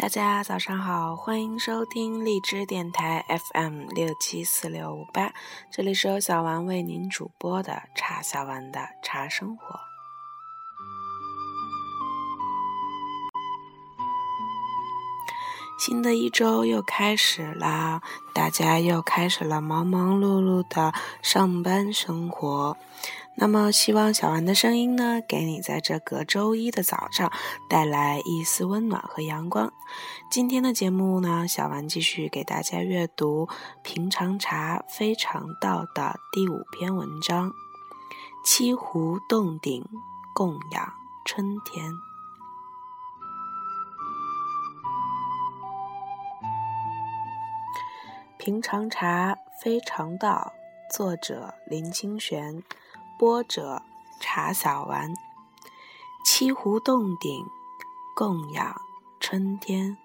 [0.00, 5.34] 大家早上好，欢迎收听荔枝电台 FM 六七四六五八，
[5.72, 9.87] 这里是由小丸为您主播的茶小丸的茶生活。
[15.78, 18.02] 新的一周又开始啦，
[18.34, 22.76] 大家又开始了忙忙碌碌的上班生活。
[23.36, 27.30] 那么，希望小丸的声音呢，给你在这个周一的早上
[27.70, 29.72] 带来一丝温暖和阳光。
[30.28, 33.46] 今天的节目呢，小丸继续给大家阅读
[33.84, 37.52] 《平常茶非常道》的第五篇文章：
[38.44, 39.84] 七湖洞顶
[40.34, 40.92] 供养
[41.24, 42.07] 春天。
[48.48, 50.54] 平常茶非常道，
[50.90, 52.62] 作者林清玄，
[53.18, 53.82] 播者
[54.22, 55.12] 茶小丸。
[56.24, 57.44] 七湖洞顶，
[58.16, 58.80] 供养
[59.20, 59.98] 春天。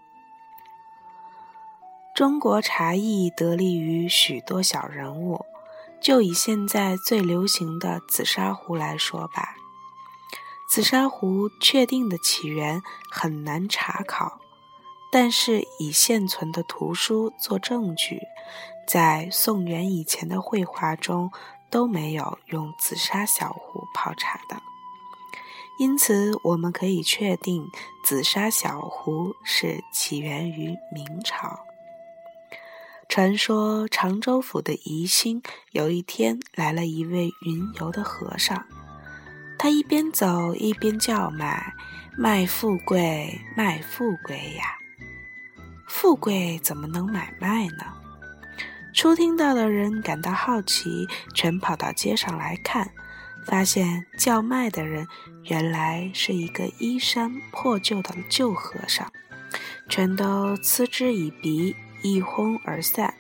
[2.14, 5.46] 中国茶艺得力于许多小人物，
[6.02, 9.56] 就以现在最流行的紫砂壶来说吧。
[10.70, 14.42] 紫砂壶确定的起源很难查考。
[15.16, 18.24] 但是以现存的图书做证据，
[18.88, 21.32] 在宋元以前的绘画中
[21.70, 24.60] 都没有用紫砂小壶泡茶的，
[25.78, 27.70] 因此我们可以确定
[28.04, 31.60] 紫砂小壶是起源于明朝。
[33.08, 38.66] 传说常州府的宜兴有一天来了一位云游的和尚，
[39.60, 41.72] 他一边走一边叫卖
[42.18, 44.78] ：“卖富贵，卖富贵呀！”
[46.04, 47.86] 富贵怎么能买卖呢？
[48.94, 52.92] 初听到的人感到好奇，全跑到街上来看，
[53.46, 55.08] 发现叫卖的人
[55.44, 59.10] 原来是一个衣衫破旧的旧和尚，
[59.88, 63.14] 全都嗤之以鼻，一哄而散，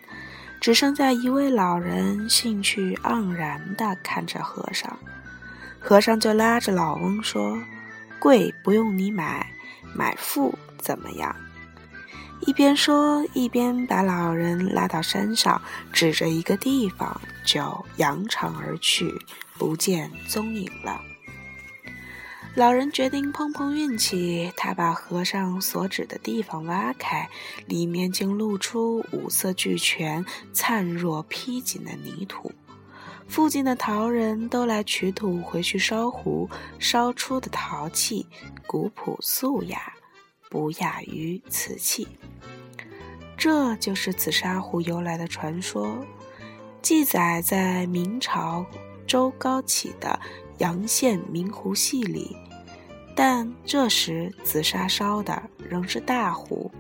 [0.60, 5.00] 只剩下一位老人兴趣盎然地看着和尚。
[5.80, 7.58] 和尚就拉着老翁说
[8.20, 9.54] ：“贵不用你买，
[9.96, 11.34] 买富怎么样？”
[12.46, 15.62] 一边说，一边把老人拉到山上，
[15.92, 19.12] 指着一个地方就扬长而去，
[19.58, 21.00] 不见踪影了。
[22.56, 27.28] 老人决定碰碰运气，他把和尚所指的地方挖开，
[27.66, 32.52] 里面竟露出五色俱全、灿若披锦的泥土。
[33.28, 38.28] 附近的陶人都来取土回去烧壶，烧出的陶器
[38.68, 39.94] 古朴素雅。
[40.54, 42.08] 不亚于瓷器，
[43.36, 46.06] 这就是紫砂壶由来的传说，
[46.80, 48.64] 记载在明朝
[49.08, 50.20] 周高启的
[50.60, 52.38] 《阳羡明壶系》里。
[53.16, 56.72] 但这时紫砂烧的仍是大壶，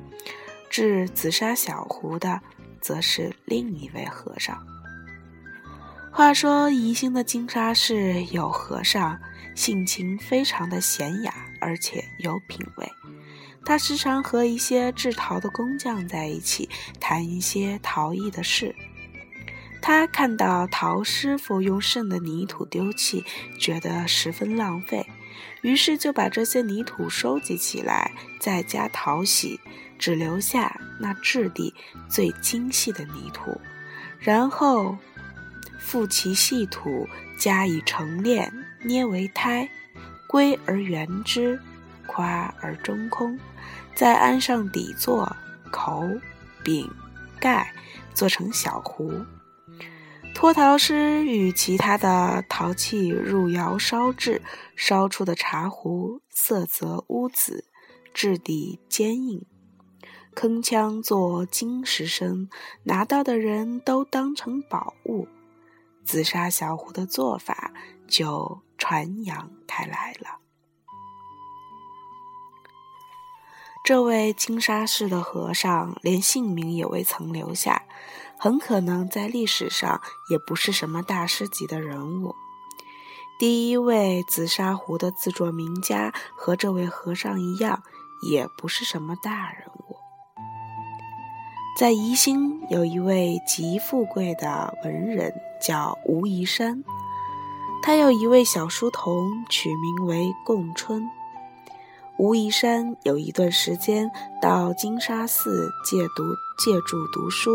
[0.69, 2.39] 制紫砂小壶的
[2.79, 4.55] 则是另一位和尚。
[6.11, 9.19] 话说宜兴的金沙寺有和尚，
[9.55, 12.87] 性情非常的娴雅，而且有品味。
[13.65, 16.69] 他时常和一些制陶的工匠在一起
[16.99, 18.75] 谈一些陶艺的事。
[19.81, 23.25] 他看到陶师傅用剩的泥土丢弃，
[23.59, 25.05] 觉得十分浪费，
[25.61, 29.59] 于是就把这些泥土收集起来，在家淘洗，
[29.99, 31.73] 只留下那质地
[32.09, 33.59] 最精细的泥土，
[34.19, 34.97] 然后
[35.79, 37.07] 复其细土，
[37.37, 38.53] 加以成炼，
[38.85, 39.69] 捏为胎，
[40.27, 41.59] 归而圆之。
[42.07, 43.39] 夸而中空，
[43.95, 45.35] 再安上底座、
[45.71, 46.07] 口、
[46.63, 46.89] 柄、
[47.39, 47.73] 盖，
[48.13, 49.25] 做成小壶。
[50.35, 54.41] 脱陶师与其他的陶器入窑烧制，
[54.75, 57.65] 烧出的茶壶色泽乌紫，
[58.13, 59.45] 质地坚硬，
[60.35, 62.49] 铿锵作金石声，
[62.83, 65.27] 拿到的人都当成宝物。
[66.03, 67.71] 紫砂小壶的做法
[68.07, 70.42] 就传扬开来了。
[73.83, 77.83] 这位金沙寺的和尚连姓名也未曾留下，
[78.39, 79.99] 很可能在历史上
[80.31, 82.33] 也不是什么大师级的人物。
[83.37, 87.83] 第一位紫砂壶的自作名家和这位和尚一样，
[88.31, 89.97] 也不是什么大人物。
[91.77, 96.81] 在宜兴有一位极富贵的文人，叫吴宜山，
[97.81, 101.05] 他有一位小书童，取名为贡春。
[102.23, 104.09] 吴宜山有一段时间
[104.41, 106.23] 到金沙寺借读
[106.57, 107.51] 借住读书，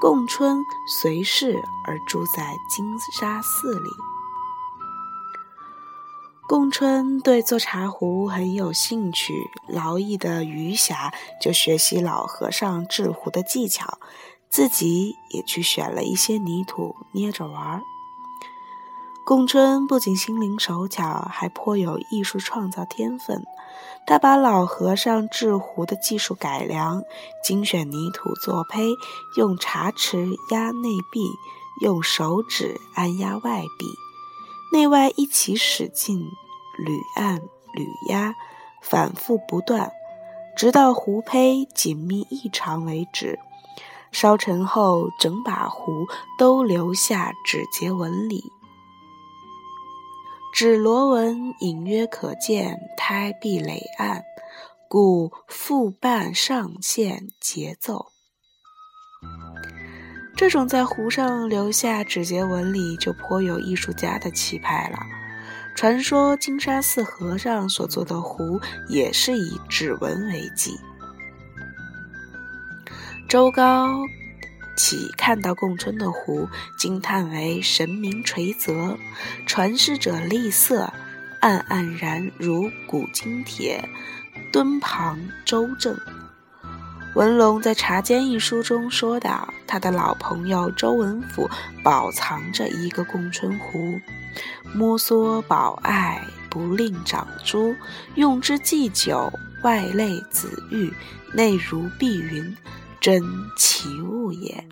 [0.00, 0.56] 贡春
[0.98, 1.54] 随侍
[1.86, 2.86] 而住在金
[3.20, 3.90] 沙寺里。
[6.48, 9.34] 贡春对做茶壶很有兴趣，
[9.68, 13.98] 劳役的余暇就学习老和尚制壶的技巧，
[14.48, 17.82] 自己也去选了一些泥土捏着玩儿。
[19.24, 23.42] 贡春不仅心灵手巧，还颇有艺术创造天分。
[24.04, 27.02] 他把老和尚制壶的技术改良，
[27.44, 28.94] 精选泥土做胚，
[29.36, 31.30] 用茶匙压内壁，
[31.80, 33.86] 用手指按压外壁，
[34.72, 36.30] 内外一起使劲。
[36.78, 37.36] 屡按
[37.74, 38.34] 屡压，
[38.82, 39.92] 反复不断，
[40.56, 43.38] 直到壶胚紧密异常为止。
[44.10, 46.06] 烧成后，整把壶
[46.38, 48.42] 都留下指节纹理，
[50.52, 54.22] 指螺纹隐约可见，胎壁垒岸，
[54.86, 58.12] 故复半上线节奏。
[60.36, 64.98] 这种在壶上留下指节纹理，就颇有艺术家的气派了。
[65.74, 68.60] 传说金沙寺和尚所做的壶
[68.90, 70.78] 也是以指纹为基。
[73.26, 73.88] 周高
[74.76, 78.98] 启看到贡春的壶，惊叹为神明垂泽，
[79.46, 80.92] 传世者立色，
[81.40, 83.88] 暗黯然如古今铁，
[84.52, 85.96] 敦旁周正。
[87.14, 91.50] 文龙在《茶间》一书中说道：“他的老朋友周文甫
[91.84, 94.00] 保藏着一个贡春壶，
[94.74, 97.76] 摩挲保爱，不令长珠，
[98.14, 99.30] 用之既久，
[99.62, 100.90] 外类紫玉，
[101.34, 102.56] 内如碧云，
[103.02, 103.22] 真
[103.58, 104.66] 奇物也。”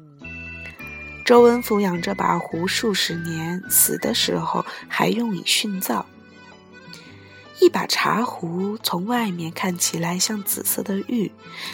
[1.26, 6.06] 周文府养这把壶数十年，死的时候还用以殉葬。
[7.60, 11.30] 一把茶壶从外面看起来像紫色的玉，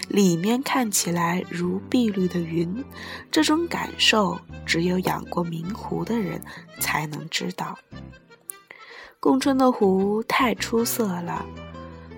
[0.09, 2.85] 里面看起来如碧绿的云。
[3.31, 4.37] 这种感受
[4.67, 6.43] 只有养过明壶的人
[6.81, 7.79] 才能知道。
[9.21, 11.47] 供春的壶太出色了，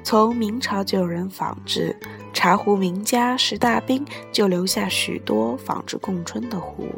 [0.03, 1.97] 从明朝就有人仿制。
[2.33, 6.89] 茶壶名家石大彬就留下许多仿制贡春的壶。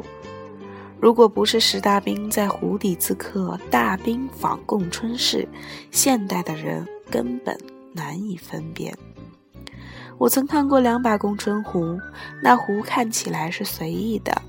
[0.99, 5.47] 如果不是石大彬在壶底自刻“大彬仿贡春式”，
[5.89, 7.57] 现代的人根本
[7.91, 8.95] 难以分辨。
[10.19, 11.99] 我曾看过两把贡春壶，
[12.43, 14.39] 那壶看起来是随意的，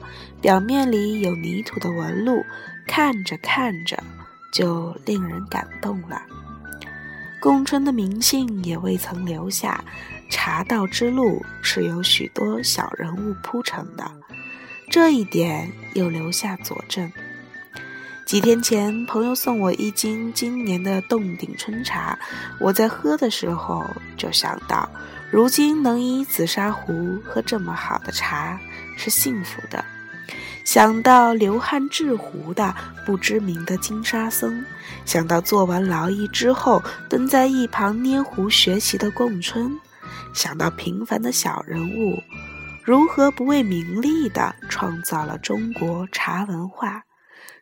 [0.43, 2.45] 表面里有泥土的纹路，
[2.87, 3.97] 看着看着
[4.53, 6.21] 就令人感动了。
[7.43, 9.83] 贡春的名姓也未曾留下，
[10.31, 14.09] 茶道之路是由许多小人物铺成的。
[14.89, 17.11] 这一点又留下佐证。
[18.25, 22.17] 几天前，朋友送我一斤今年的洞顶春茶，
[22.61, 23.85] 我在喝的时候
[24.17, 24.89] 就想到，
[25.29, 28.57] 如今能以紫砂壶喝这么好的茶
[28.97, 29.85] 是幸福的。
[30.65, 32.75] 想到流汗制壶的
[33.05, 34.65] 不知名的金沙僧，
[35.05, 39.79] 想到做完劳役之后蹲在一旁捏壶学习的贡春，
[40.33, 42.23] 想到平凡的小人物。
[42.85, 47.05] 如何不为名利的创造了中国茶文化，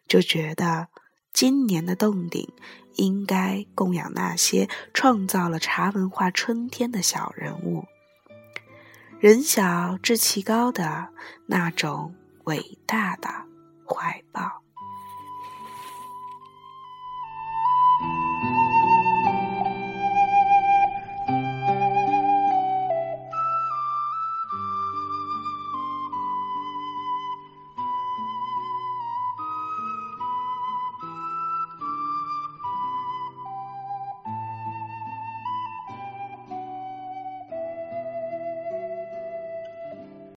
[0.08, 0.88] 就觉得
[1.32, 2.48] 今年的洞顶
[2.96, 7.84] 应该供养那些创造了茶文化春天的小人物，
[9.18, 11.08] 人小志气高的
[11.46, 12.14] 那种
[12.44, 13.28] 伟大的
[13.86, 14.59] 怀抱。